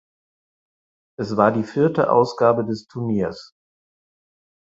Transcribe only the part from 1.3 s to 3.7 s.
war die vierte Ausgabe des Turniers.